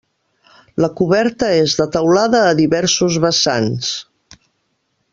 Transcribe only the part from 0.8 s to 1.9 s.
La coberta és de